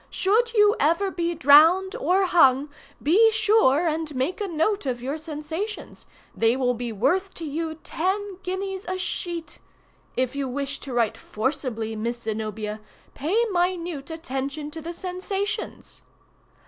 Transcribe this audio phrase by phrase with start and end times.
[0.09, 2.69] Should you ever be drowned or hung,
[3.03, 8.39] be sure and make a note of your sensations—they will be worth to you ten
[8.41, 9.59] guineas a sheet.
[10.17, 12.81] If you wish to write forcibly, Miss Zenobia,
[13.13, 16.01] pay minute attention to the sensations."